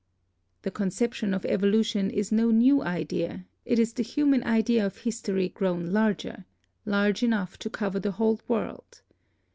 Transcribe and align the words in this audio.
The 0.63 0.71
conception 0.71 1.31
of 1.31 1.45
evolution 1.45 2.09
is 2.09 2.31
no 2.31 2.49
new 2.49 2.81
idea— 2.81 3.45
it 3.65 3.77
is 3.77 3.93
the 3.93 4.01
human 4.01 4.43
idea 4.43 4.83
of 4.83 4.97
history 4.97 5.49
grown 5.49 5.91
larger, 5.93 6.45
large 6.87 7.21
enough 7.21 7.59
to 7.59 7.69
cover 7.69 7.99
the 7.99 8.13
whole 8.13 8.41
world. 8.47 9.03